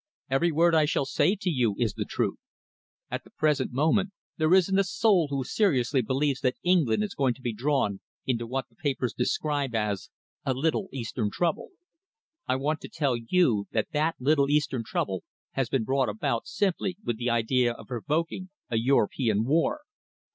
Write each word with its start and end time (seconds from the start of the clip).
Every 0.31 0.51
word 0.51 0.73
I 0.73 0.85
shall 0.85 1.05
say 1.05 1.35
to 1.41 1.49
you 1.51 1.75
is 1.77 1.93
the 1.93 2.05
truth. 2.09 2.39
At 3.11 3.23
the 3.23 3.29
present 3.29 3.71
moment 3.71 4.13
there 4.35 4.51
isn't 4.51 4.79
a 4.79 4.83
soul 4.83 5.27
who 5.27 5.43
seriously 5.43 6.01
believes 6.01 6.39
that 6.41 6.55
England 6.63 7.03
is 7.03 7.13
going 7.13 7.35
to 7.35 7.41
be 7.43 7.53
drawn 7.53 7.99
into 8.25 8.47
what 8.47 8.67
the 8.67 8.75
papers 8.75 9.13
describe 9.13 9.75
as 9.75 10.09
a 10.43 10.55
little 10.55 10.89
eastern 10.91 11.29
trouble. 11.29 11.69
I 12.47 12.55
want 12.55 12.81
to 12.81 12.89
tell 12.89 13.15
you 13.15 13.67
that 13.73 13.89
that 13.93 14.15
little 14.19 14.49
eastern 14.49 14.83
trouble 14.83 15.23
has 15.51 15.69
been 15.69 15.83
brought 15.83 16.09
about 16.09 16.47
simply 16.47 16.97
with 17.05 17.17
the 17.19 17.29
idea 17.29 17.71
of 17.71 17.85
provoking 17.85 18.49
a 18.71 18.77
European 18.77 19.45
war. 19.45 19.81